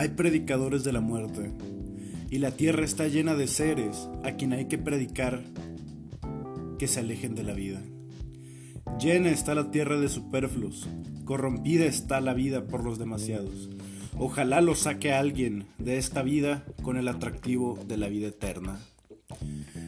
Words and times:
Hay 0.00 0.08
predicadores 0.08 0.82
de 0.82 0.94
la 0.94 1.02
muerte, 1.02 1.52
y 2.30 2.38
la 2.38 2.52
tierra 2.52 2.86
está 2.86 3.06
llena 3.06 3.34
de 3.34 3.46
seres 3.46 4.08
a 4.24 4.32
quien 4.32 4.54
hay 4.54 4.64
que 4.64 4.78
predicar 4.78 5.42
que 6.78 6.88
se 6.88 7.00
alejen 7.00 7.34
de 7.34 7.42
la 7.42 7.52
vida. 7.52 7.82
Llena 8.98 9.28
está 9.28 9.54
la 9.54 9.70
tierra 9.70 10.00
de 10.00 10.08
superfluos, 10.08 10.88
corrompida 11.26 11.84
está 11.84 12.22
la 12.22 12.32
vida 12.32 12.66
por 12.66 12.82
los 12.82 12.98
demasiados. 12.98 13.68
Ojalá 14.16 14.62
lo 14.62 14.74
saque 14.74 15.12
alguien 15.12 15.66
de 15.76 15.98
esta 15.98 16.22
vida 16.22 16.64
con 16.82 16.96
el 16.96 17.06
atractivo 17.06 17.78
de 17.86 17.98
la 17.98 18.08
vida 18.08 18.28
eterna. 18.28 18.80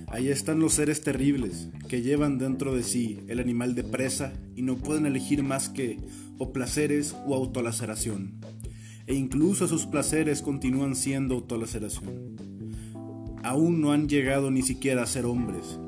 Ahí 0.09 0.29
están 0.29 0.61
los 0.61 0.75
seres 0.75 1.01
terribles 1.01 1.71
que 1.89 2.03
llevan 2.03 2.37
dentro 2.37 2.75
de 2.75 2.83
sí 2.83 3.21
el 3.29 3.41
animal 3.41 3.75
de 3.75 3.85
presa 3.85 4.35
y 4.55 4.61
no 4.61 4.77
pueden 4.77 5.07
elegir 5.07 5.43
más 5.43 5.71
que 5.71 5.97
o 6.37 6.53
placeres 6.53 7.17
o 7.27 7.35
autolaceración 7.35 8.43
e 9.07 9.15
incluso 9.15 9.69
sus 9.69 9.87
placeres 9.87 10.43
continúan 10.43 10.95
siendo 10.95 11.35
autolaceración. 11.35 12.37
Aún 13.43 13.81
no 13.81 13.93
han 13.93 14.09
llegado 14.09 14.51
ni 14.51 14.63
siquiera 14.63 15.03
a 15.03 15.07
ser 15.07 15.27
hombres. 15.27 15.79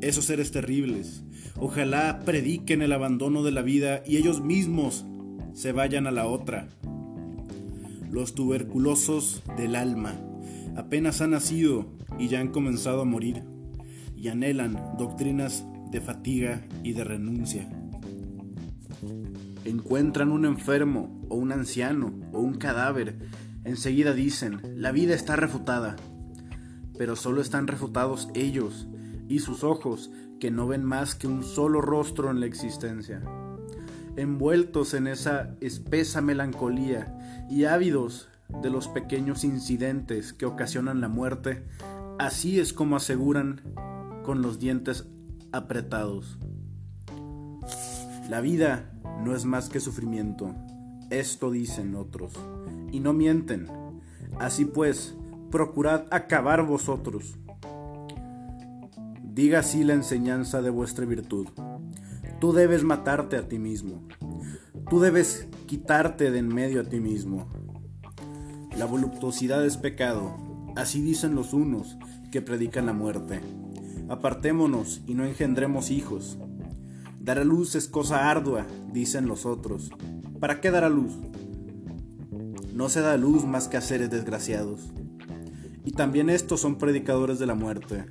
Esos 0.00 0.24
seres 0.24 0.50
terribles, 0.50 1.22
ojalá 1.56 2.20
prediquen 2.24 2.82
el 2.82 2.92
abandono 2.92 3.42
de 3.42 3.52
la 3.52 3.62
vida 3.62 4.02
y 4.06 4.16
ellos 4.16 4.42
mismos 4.42 5.04
se 5.52 5.72
vayan 5.72 6.06
a 6.06 6.10
la 6.10 6.26
otra. 6.26 6.68
Los 8.10 8.34
tuberculosos 8.34 9.42
del 9.56 9.76
alma 9.76 10.14
apenas 10.76 11.20
han 11.20 11.30
nacido 11.30 11.86
y 12.18 12.28
ya 12.28 12.40
han 12.40 12.48
comenzado 12.48 13.02
a 13.02 13.04
morir 13.04 13.42
y 14.16 14.28
anhelan 14.28 14.80
doctrinas 14.98 15.64
de 15.90 16.00
fatiga 16.00 16.66
y 16.82 16.92
de 16.92 17.04
renuncia 17.04 17.68
encuentran 19.68 20.32
un 20.32 20.44
enfermo 20.44 21.26
o 21.28 21.36
un 21.36 21.52
anciano 21.52 22.12
o 22.32 22.40
un 22.40 22.54
cadáver, 22.54 23.18
enseguida 23.64 24.12
dicen, 24.12 24.60
la 24.76 24.92
vida 24.92 25.14
está 25.14 25.36
refutada. 25.36 25.96
Pero 26.96 27.16
solo 27.16 27.40
están 27.40 27.66
refutados 27.66 28.28
ellos 28.34 28.88
y 29.28 29.40
sus 29.40 29.64
ojos, 29.64 30.10
que 30.40 30.50
no 30.50 30.66
ven 30.66 30.84
más 30.84 31.14
que 31.14 31.26
un 31.26 31.42
solo 31.42 31.80
rostro 31.80 32.30
en 32.30 32.40
la 32.40 32.46
existencia. 32.46 33.22
Envueltos 34.16 34.94
en 34.94 35.06
esa 35.06 35.56
espesa 35.60 36.20
melancolía 36.20 37.46
y 37.50 37.64
ávidos 37.64 38.28
de 38.62 38.70
los 38.70 38.88
pequeños 38.88 39.44
incidentes 39.44 40.32
que 40.32 40.46
ocasionan 40.46 41.00
la 41.00 41.08
muerte, 41.08 41.64
así 42.18 42.58
es 42.58 42.72
como 42.72 42.96
aseguran 42.96 43.62
con 44.24 44.42
los 44.42 44.58
dientes 44.58 45.06
apretados. 45.52 46.38
La 48.28 48.40
vida 48.40 48.92
no 49.24 49.34
es 49.34 49.44
más 49.44 49.68
que 49.68 49.80
sufrimiento. 49.80 50.54
Esto 51.10 51.50
dicen 51.50 51.94
otros. 51.94 52.32
Y 52.92 53.00
no 53.00 53.12
mienten. 53.12 53.66
Así 54.38 54.64
pues, 54.64 55.16
procurad 55.50 56.04
acabar 56.10 56.64
vosotros. 56.64 57.36
Diga 59.22 59.60
así 59.60 59.84
la 59.84 59.94
enseñanza 59.94 60.62
de 60.62 60.70
vuestra 60.70 61.04
virtud. 61.04 61.48
Tú 62.40 62.52
debes 62.52 62.84
matarte 62.84 63.36
a 63.36 63.48
ti 63.48 63.58
mismo. 63.58 64.06
Tú 64.88 65.00
debes 65.00 65.48
quitarte 65.66 66.30
de 66.30 66.38
en 66.38 66.48
medio 66.48 66.80
a 66.80 66.84
ti 66.84 67.00
mismo. 67.00 67.48
La 68.76 68.84
voluptuosidad 68.84 69.64
es 69.64 69.76
pecado. 69.76 70.36
Así 70.76 71.02
dicen 71.02 71.34
los 71.34 71.52
unos 71.52 71.98
que 72.30 72.42
predican 72.42 72.86
la 72.86 72.92
muerte. 72.92 73.40
Apartémonos 74.08 75.02
y 75.06 75.14
no 75.14 75.24
engendremos 75.24 75.90
hijos 75.90 76.38
Dar 77.20 77.38
a 77.38 77.44
luz 77.44 77.74
es 77.74 77.88
cosa 77.88 78.30
ardua, 78.30 78.66
dicen 78.92 79.26
los 79.26 79.44
otros. 79.44 79.90
¿Para 80.40 80.60
qué 80.60 80.70
dar 80.70 80.84
a 80.84 80.88
luz? 80.88 81.12
No 82.72 82.88
se 82.88 83.00
da 83.00 83.16
luz 83.16 83.44
más 83.44 83.68
que 83.68 83.76
a 83.76 83.80
seres 83.80 84.10
desgraciados. 84.10 84.92
Y 85.84 85.92
también 85.92 86.30
estos 86.30 86.60
son 86.60 86.78
predicadores 86.78 87.38
de 87.38 87.46
la 87.46 87.54
muerte. 87.54 88.04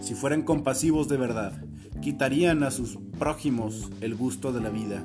Si 0.00 0.14
fueran 0.14 0.42
compasivos 0.42 1.08
de 1.08 1.16
verdad, 1.16 1.64
quitarían 2.00 2.62
a 2.62 2.70
sus 2.70 2.98
prójimos 3.18 3.90
el 4.00 4.14
gusto 4.14 4.52
de 4.52 4.60
la 4.60 4.70
vida. 4.70 5.04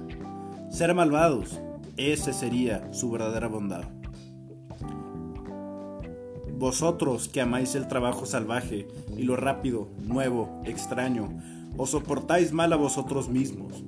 Ser 0.69 0.93
malvados, 0.93 1.59
ese 1.97 2.33
sería 2.33 2.93
su 2.93 3.09
verdadera 3.09 3.47
bondad. 3.47 3.83
Vosotros 6.57 7.27
que 7.27 7.41
amáis 7.41 7.75
el 7.75 7.87
trabajo 7.87 8.25
salvaje 8.25 8.87
y 9.17 9.23
lo 9.23 9.35
rápido, 9.35 9.89
nuevo, 10.01 10.61
extraño, 10.65 11.29
os 11.77 11.91
soportáis 11.91 12.51
mal 12.51 12.73
a 12.73 12.77
vosotros 12.77 13.29
mismos. 13.29 13.83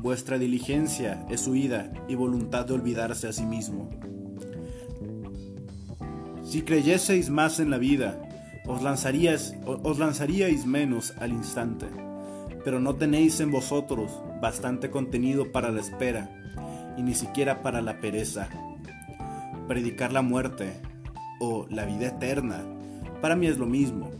Vuestra 0.00 0.38
diligencia 0.38 1.24
es 1.30 1.46
huida 1.46 1.92
y 2.08 2.14
voluntad 2.14 2.66
de 2.66 2.74
olvidarse 2.74 3.28
a 3.28 3.32
sí 3.32 3.44
mismo. 3.44 3.90
Si 6.42 6.62
creyeseis 6.62 7.30
más 7.30 7.60
en 7.60 7.70
la 7.70 7.78
vida, 7.78 8.20
os, 8.66 8.82
lanzaríais, 8.82 9.54
os 9.64 9.98
lanzaríais 9.98 10.66
menos 10.66 11.14
al 11.18 11.32
instante, 11.32 11.86
pero 12.64 12.80
no 12.80 12.96
tenéis 12.96 13.40
en 13.40 13.50
vosotros 13.50 14.22
bastante 14.40 14.90
contenido 14.90 15.52
para 15.52 15.70
la 15.70 15.80
espera 15.80 16.30
y 16.96 17.02
ni 17.02 17.14
siquiera 17.14 17.62
para 17.62 17.80
la 17.80 18.00
pereza. 18.00 18.48
Predicar 19.68 20.12
la 20.12 20.22
muerte 20.22 20.80
o 21.40 21.66
la 21.70 21.84
vida 21.84 22.08
eterna, 22.08 22.62
para 23.20 23.36
mí 23.36 23.46
es 23.46 23.58
lo 23.58 23.66
mismo, 23.66 24.10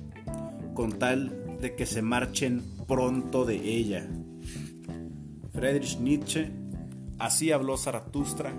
con 0.75 0.93
tal 0.93 1.42
de 1.63 1.77
que 1.77 1.87
se 1.87 2.03
marchen 2.03 2.61
pronto 2.89 3.45
de 3.45 3.55
ella. 3.55 4.05
Friedrich 5.53 6.01
Nietzsche, 6.01 6.51
así 7.21 7.53
habló 7.53 7.77
Zaratustra, 7.77 8.53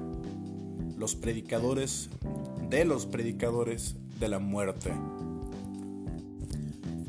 los 0.98 1.14
predicadores 1.14 2.10
de 2.70 2.86
los 2.86 3.06
predicadores 3.06 3.98
de 4.22 4.30
la 4.30 4.40
muerte. 4.40 4.94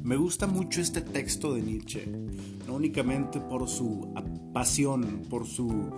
Me 0.03 0.17
gusta 0.17 0.49
mucho 0.49 0.81
este 0.81 1.01
texto 1.01 1.55
de 1.55 1.63
Nietzsche, 1.63 2.05
no 2.67 2.75
únicamente 2.75 3.39
por 3.39 3.69
su 3.69 4.13
pasión, 4.53 5.23
por 5.31 5.47
su 5.47 5.93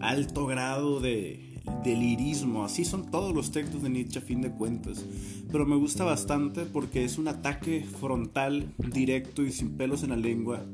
alto 0.00 0.46
grado 0.46 1.00
de 1.00 1.47
delirismo, 1.84 2.64
así 2.64 2.84
son 2.84 3.10
todos 3.10 3.34
los 3.34 3.50
textos 3.50 3.82
de 3.82 3.90
Nietzsche 3.90 4.18
a 4.18 4.22
fin 4.22 4.40
de 4.40 4.50
cuentas, 4.50 5.04
pero 5.50 5.66
me 5.66 5.76
gusta 5.76 6.04
bastante 6.04 6.64
porque 6.64 7.04
es 7.04 7.18
un 7.18 7.28
ataque 7.28 7.84
frontal, 8.00 8.72
directo 8.78 9.42
y 9.42 9.52
sin 9.52 9.76
pelos 9.76 10.02
en 10.02 10.10
la 10.10 10.16
lengua, 10.16 10.64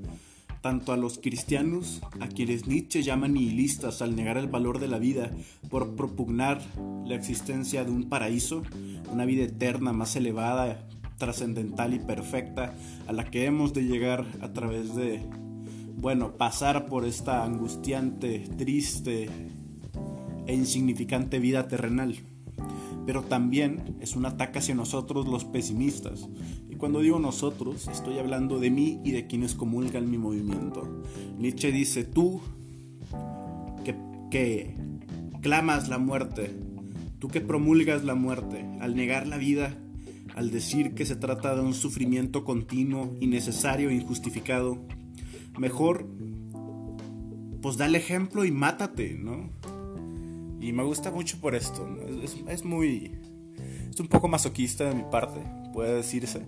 tanto 0.60 0.93
a 0.93 0.97
los 0.97 1.19
cristianos, 1.19 2.00
a 2.21 2.28
quienes 2.28 2.66
Nietzsche 2.66 3.03
llama 3.03 3.28
nihilistas 3.28 4.00
al 4.00 4.16
negar 4.16 4.38
el 4.38 4.47
valor 4.47 4.78
de 4.78 4.88
la 4.88 4.99
vida 4.99 5.31
por 5.69 5.94
propugnar 5.94 6.62
la 7.05 7.15
existencia 7.15 7.84
de 7.84 7.91
un 7.91 8.09
paraíso, 8.09 8.62
una 9.12 9.26
vida 9.26 9.44
eterna 9.44 9.93
más 9.93 10.16
elevada, 10.16 10.88
trascendental 11.19 11.94
y 11.94 11.99
perfecta 11.99 12.75
a 13.06 13.12
la 13.12 13.25
que 13.31 13.44
hemos 13.44 13.75
de 13.75 13.84
llegar 13.84 14.25
a 14.41 14.53
través 14.53 14.94
de, 14.94 15.21
bueno, 15.97 16.37
pasar 16.37 16.87
por 16.87 17.05
esta 17.05 17.44
angustiante, 17.44 18.41
triste, 18.56 19.28
e 20.47 20.55
insignificante 20.55 21.38
vida 21.38 21.69
terrenal. 21.69 22.16
Pero 23.06 23.22
también 23.22 23.97
es 24.00 24.16
un 24.16 24.27
ataque 24.27 24.59
hacia 24.59 24.75
nosotros 24.75 25.27
los 25.27 25.44
pesimistas. 25.44 26.28
Y 26.71 26.77
cuando 26.77 27.00
digo 27.00 27.19
nosotros, 27.19 27.88
estoy 27.88 28.19
hablando 28.19 28.59
de 28.59 28.71
mí 28.71 29.00
y 29.05 29.12
de 29.12 29.27
quienes 29.27 29.55
comulgan 29.55 30.10
mi 30.10 30.19
movimiento. 30.19 31.03
Nietzsche 31.38 31.71
dice, 31.71 32.05
tú 32.05 32.41
que, 33.84 33.94
que 34.31 34.77
clamas 35.43 35.88
la 35.88 35.99
muerte, 35.99 36.50
tú 37.19 37.28
que 37.28 37.41
promulgas 37.41 38.05
la 38.05 38.15
muerte, 38.15 38.65
al 38.81 38.97
negar 38.97 39.26
la 39.26 39.37
vida, 39.37 39.76
al 40.34 40.50
decir 40.50 40.94
que 40.94 41.06
se 41.06 41.16
trata 41.16 41.55
de 41.55 41.61
un 41.61 41.75
sufrimiento 41.75 42.44
continuo, 42.44 43.15
innecesario 43.21 43.91
e 43.91 43.94
injustificado, 43.94 44.78
mejor 45.59 46.09
pues 47.62 47.76
da 47.76 47.87
el 47.87 47.94
ejemplo 47.94 48.44
y 48.44 48.50
mátate, 48.50 49.17
¿no? 49.19 49.49
Y 50.64 50.72
me 50.72 50.82
gusta 50.82 51.11
mucho 51.11 51.38
por 51.43 51.55
esto. 51.55 51.87
Es, 52.49 52.64
muy... 52.64 53.12
Es 53.90 54.00
un 54.00 54.08
poco 54.08 54.28
masoquista 54.28 54.88
de 54.88 54.94
mi 54.94 55.02
parte, 55.02 55.38
puede 55.75 55.94
decirse. 55.94 56.40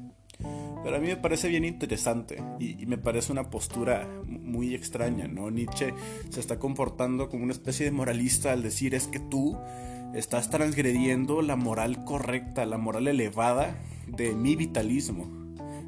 Pero 0.83 0.97
a 0.97 1.01
mí 1.01 1.09
me 1.09 1.19
parece 1.19 1.49
bien 1.49 1.67
interesante 1.67 2.43
y, 2.59 2.87
me 2.87 2.97
parece 2.97 3.31
una 3.31 3.51
postura 3.51 4.09
muy 4.25 4.75
extraña, 4.75 5.29
¿no? 5.29 5.51
Nietzsche 5.51 5.93
se 6.31 6.41
está 6.41 6.59
comportando 6.59 7.29
como 7.29 7.45
una 7.45 7.53
especie 7.53 7.85
de 7.85 7.93
moralista 7.93 8.53
al 8.53 8.63
decir 8.63 8.95
es 8.95 9.07
que 9.07 9.21
tú 9.21 9.59
estás 10.15 10.49
transgrediendo 10.49 11.43
la 11.43 11.57
moral 11.57 12.03
correcta, 12.05 12.65
la 12.65 12.79
moral 12.79 13.09
elevada 13.09 13.77
de 14.07 14.35
mi 14.35 14.57
vitalismo, 14.57 15.29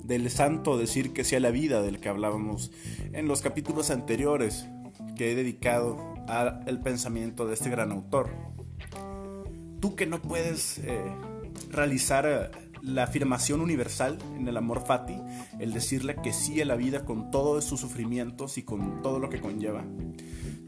del 0.04 0.28
santo 0.28 0.76
decir 0.76 1.14
que 1.14 1.24
sea 1.24 1.40
la 1.40 1.50
vida 1.50 1.80
del 1.80 1.98
que 1.98 2.10
hablábamos 2.10 2.72
en 3.14 3.26
los 3.26 3.40
capítulos 3.40 3.90
anteriores 3.90 4.68
que 5.16 5.32
he 5.32 5.34
dedicado 5.34 6.17
al 6.28 6.80
pensamiento 6.80 7.46
de 7.46 7.54
este 7.54 7.70
gran 7.70 7.90
autor. 7.90 8.30
Tú 9.80 9.94
que 9.94 10.06
no 10.06 10.20
puedes 10.20 10.78
eh, 10.78 11.00
realizar 11.70 12.26
eh, 12.26 12.50
la 12.82 13.04
afirmación 13.04 13.60
universal 13.60 14.18
en 14.36 14.48
el 14.48 14.56
amor 14.56 14.84
fati, 14.84 15.16
el 15.58 15.72
decirle 15.72 16.16
que 16.22 16.32
sí 16.32 16.60
a 16.60 16.64
la 16.64 16.76
vida 16.76 17.04
con 17.04 17.30
todos 17.30 17.64
sus 17.64 17.80
sufrimientos 17.80 18.58
y 18.58 18.62
con 18.62 19.02
todo 19.02 19.18
lo 19.18 19.30
que 19.30 19.40
conlleva. 19.40 19.84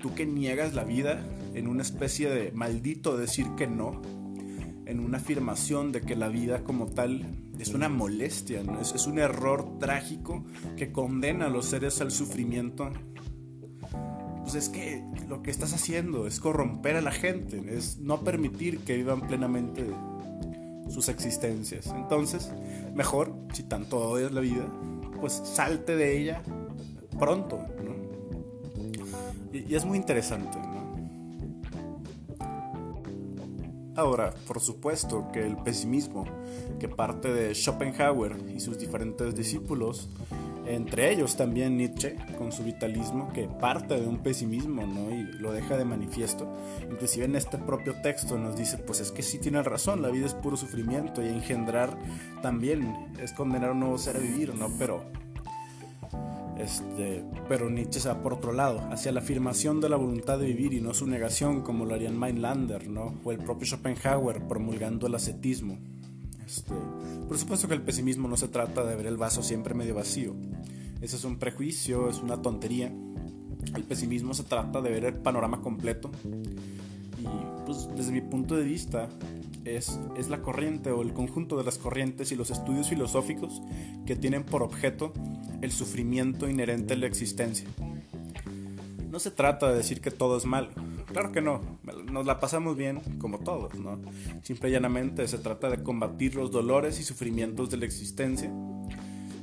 Tú 0.01 0.15
que 0.15 0.27
niegas 0.27 0.75
la 0.75 0.85
vida 0.85 1.23
en 1.55 1.67
una 1.67 1.83
especie 1.83 2.31
de 2.31 2.53
maldito 2.53 3.17
decir 3.17 3.47
que 3.57 3.67
no, 3.67 4.01
en 4.87 5.01
una 5.01 5.19
afirmación 5.19 5.93
de 5.93 6.01
que 6.01 6.17
la 6.17 6.29
vida 6.29 6.65
como 6.65 6.87
tal 6.87 7.27
es 7.59 7.75
una 7.75 7.89
molestia, 7.89 8.63
¿no? 8.63 8.81
es, 8.81 8.95
es 8.95 9.07
un 9.07 9.19
error 9.19 9.79
trágico 9.79 10.45
que 10.77 10.91
condena 10.91 11.47
a 11.47 11.51
los 11.51 11.67
seres 11.67 12.01
al 12.01 12.11
sufrimiento, 12.11 12.91
pues 14.51 14.65
es 14.65 14.69
que 14.69 15.05
lo 15.29 15.43
que 15.43 15.53
estás 15.53 15.73
haciendo 15.75 16.27
es 16.27 16.41
corromper 16.41 16.97
a 16.97 17.01
la 17.01 17.13
gente, 17.13 17.63
es 17.77 17.99
no 17.99 18.25
permitir 18.25 18.81
que 18.81 18.97
vivan 18.97 19.21
plenamente 19.29 19.87
sus 20.89 21.09
existencias. 21.09 21.87
Entonces, 21.87 22.51
mejor, 22.93 23.33
si 23.53 23.63
tanto 23.63 23.99
odias 23.99 24.33
la 24.33 24.41
vida, 24.41 24.67
pues 25.21 25.35
salte 25.35 25.95
de 25.95 26.19
ella 26.19 26.43
pronto, 27.17 27.61
y, 29.53 29.73
es 29.73 29.85
muy 29.85 29.99
interesante, 29.99 30.59
Ahora, 33.95 34.35
por 34.47 34.61
supuesto 34.61 35.29
que 35.33 35.47
el 35.47 35.59
pesimismo 35.59 36.25
que 36.79 36.89
parte 36.89 37.33
de 37.33 37.55
Schopenhauer 37.55 38.37
y 38.49 38.59
sus 38.59 38.79
diferentes 38.79 39.35
discípulos, 39.35 40.09
entre 40.67 41.13
ellos 41.13 41.37
también 41.37 41.77
Nietzsche, 41.77 42.17
con 42.39 42.53
su 42.53 42.63
vitalismo, 42.63 43.33
que 43.33 43.49
parte 43.49 44.01
de 44.01 44.07
un 44.07 44.19
pesimismo, 44.19 44.87
¿no? 44.87 45.11
Y 45.15 45.25
lo 45.39 45.53
deja 45.53 45.77
de 45.77 45.85
manifiesto. 45.85 46.53
Inclusive 46.91 47.25
en 47.25 47.37
este 47.37 47.59
propio 47.59 48.01
texto 48.03 48.39
nos 48.39 48.57
dice, 48.57 48.79
pues 48.79 49.01
es 49.01 49.11
que 49.11 49.23
sí 49.23 49.39
tiene 49.39 49.63
razón, 49.63 50.03
la 50.03 50.11
vida 50.11 50.27
es 50.27 50.35
puro 50.35 50.57
sufrimiento 50.57 51.23
y 51.23 51.29
engendrar 51.29 51.99
también 52.43 53.13
es 53.21 53.33
condenar 53.33 53.71
a 53.71 53.73
un 53.73 53.81
nuevo 53.81 53.99
ser 53.99 54.17
a 54.17 54.21
vivir, 54.21 54.55
¿no? 54.55 54.69
Pero 54.79 55.05
este, 56.61 57.25
pero 57.49 57.71
Nietzsche 57.71 58.01
se 58.01 58.09
va 58.09 58.23
por 58.23 58.35
otro 58.35 58.53
lado, 58.53 58.81
hacia 58.91 59.13
la 59.13 59.21
afirmación 59.21 59.81
de 59.81 59.89
la 59.89 59.97
voluntad 59.97 60.39
de 60.39 60.47
vivir 60.47 60.75
y 60.75 60.81
no 60.81 60.93
su 60.93 61.07
negación, 61.07 61.63
como 61.63 61.87
lo 61.87 61.95
harían 61.95 62.19
Mainlander, 62.19 62.89
¿no? 62.89 63.15
o 63.25 63.33
el 63.33 63.39
propio 63.39 63.67
Schopenhauer 63.67 64.47
promulgando 64.47 65.07
el 65.07 65.15
ascetismo. 65.15 65.79
Este, 66.51 66.75
por 67.29 67.39
supuesto 67.39 67.69
que 67.69 67.75
el 67.75 67.83
pesimismo 67.83 68.27
no 68.27 68.37
se 68.37 68.49
trata 68.49 68.85
de 68.85 68.97
ver 68.97 69.07
el 69.07 69.17
vaso 69.17 69.41
siempre 69.41 69.73
medio 69.73 69.95
vacío. 69.95 70.35
Ese 71.01 71.15
es 71.15 71.25
un 71.25 71.39
prejuicio, 71.39 72.11
es 72.11 72.19
una 72.19 72.43
tontería. 72.43 72.93
El 73.77 73.85
pesimismo 73.85 74.35
se 74.35 74.43
trata 74.43 74.81
de 74.81 74.91
ver 74.91 75.05
el 75.05 75.15
panorama 75.15 75.61
completo. 75.61 76.11
Y 76.25 77.67
pues 77.67 77.89
desde 77.97 78.11
mi 78.11 78.21
punto 78.21 78.57
de 78.57 78.65
vista, 78.65 79.09
es, 79.65 80.01
es, 80.17 80.29
la 80.29 80.43
corriente 80.43 80.91
o 80.91 81.03
el 81.03 81.13
conjunto 81.13 81.57
de 81.57 81.63
las 81.63 81.79
corrientes 81.79 82.33
y 82.33 82.37
los 82.37 82.51
estudios 82.51 82.89
filosóficos 82.89 83.63
que 84.05 84.17
tienen 84.17 84.43
por 84.43 84.65
objeto 84.65 85.13
el 85.61 85.71
sufrimiento 85.71 86.49
inherente 86.49 86.95
a 86.95 86.97
la 86.97 87.07
existencia. 87.07 87.69
No 89.09 89.21
se 89.21 89.31
trata 89.31 89.71
de 89.71 89.77
decir 89.77 90.01
que 90.01 90.11
todo 90.11 90.37
es 90.37 90.47
malo, 90.47 90.71
claro 91.13 91.33
que 91.33 91.41
no, 91.41 91.61
nos 92.11 92.27
la 92.27 92.41
pasamos 92.41 92.77
bien 92.77 93.01
como 93.19 93.39
todos, 93.39 93.75
¿no? 93.75 94.01
Simple 94.43 94.69
y 94.69 94.73
llanamente 94.73 95.27
se 95.29 95.39
trata 95.39 95.69
de 95.69 95.83
combatir 95.83 96.35
los 96.35 96.51
dolores 96.51 96.99
y 97.01 97.05
sufrimientos 97.05 97.71
de 97.71 97.77
la 97.77 97.85
existencia 97.85 98.51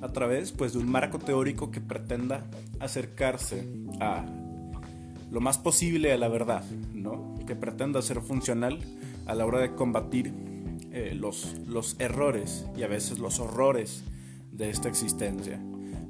a 0.02 0.10
través 0.10 0.52
pues, 0.52 0.74
de 0.74 0.80
un 0.80 0.90
marco 0.90 1.20
teórico 1.20 1.72
que 1.72 1.82
pretenda 1.82 2.46
acercarse 2.80 3.68
a 4.00 4.26
lo 5.32 5.42
más 5.42 5.58
posible 5.58 6.14
a 6.14 6.18
la 6.18 6.28
verdad, 6.28 6.64
¿no? 6.94 7.36
que 7.46 7.56
pretenda 7.56 8.02
ser 8.02 8.22
funcional 8.22 8.80
a 9.26 9.36
la 9.36 9.46
hora 9.46 9.60
de 9.60 9.76
combatir 9.76 10.34
eh, 10.92 11.14
los, 11.14 11.56
los 11.68 11.96
errores 12.00 12.66
y 12.78 12.84
a 12.84 12.88
veces 12.88 13.20
los 13.20 13.40
horrores 13.40 14.04
de 14.52 14.70
esta 14.70 14.90
existencia. 14.90 15.62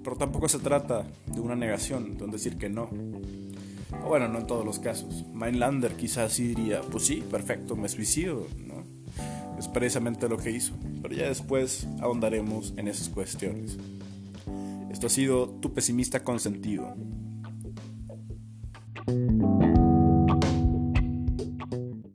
Pero 0.04 0.16
tampoco 0.16 0.48
se 0.48 0.60
trata 0.60 1.06
de 1.26 1.42
una 1.42 1.56
negación, 1.56 2.18
de 2.18 2.28
decir 2.28 2.58
que 2.58 2.70
no. 2.70 2.90
O 4.04 4.10
bueno, 4.10 4.28
no 4.28 4.40
en 4.40 4.48
todos 4.48 4.66
los 4.66 4.80
casos. 4.80 5.26
Mainlander 5.34 5.96
quizás 5.96 6.34
sí 6.34 6.48
diría, 6.48 6.82
pues 6.82 7.06
sí, 7.06 7.24
perfecto, 7.30 7.76
me 7.76 7.90
suicido, 7.90 8.48
¿no? 8.66 8.84
Es 9.58 9.68
precisamente 9.68 10.28
lo 10.30 10.38
que 10.38 10.52
hizo. 10.52 10.74
Pero 11.02 11.16
ya 11.16 11.28
después 11.28 11.88
ahondaremos 12.02 12.74
en 12.78 12.88
esas 12.88 13.10
cuestiones. 13.10 13.78
Esto 14.92 15.08
ha 15.08 15.10
sido 15.10 15.50
Tu 15.50 15.74
Pesimista 15.74 16.24
Consentido. 16.24 16.96